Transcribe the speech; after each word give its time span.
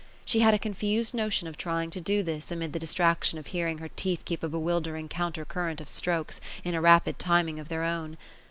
She 0.25 0.39
had 0.39 0.55
a 0.55 0.57
confused 0.57 1.13
notion 1.13 1.47
of 1.47 1.57
trying 1.59 1.91
to 1.91 2.01
do 2.01 2.23
this, 2.23 2.49
amid 2.49 2.73
the 2.73 2.79
distraction 2.79 3.37
of 3.37 3.45
hearing 3.45 3.77
her 3.77 3.89
teeth 3.95 4.23
keep 4.25 4.41
a 4.41 4.49
bewildering 4.49 5.07
counter 5.09 5.45
current 5.45 5.79
of 5.79 5.87
strokes, 5.87 6.41
in 6.63 6.73
a 6.73 6.81
rapid 6.81 7.19
timing 7.19 7.59
of 7.59 7.67
their 7.69 7.83
own. 7.83 8.17